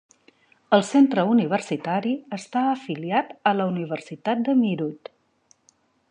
El 0.77 0.83
centre 0.85 1.25
universitari 1.33 2.13
està 2.37 2.63
afiliat 2.71 3.31
a 3.51 3.53
la 3.59 3.67
Universitat 3.73 4.41
de 4.49 4.55
Meerut. 4.63 5.13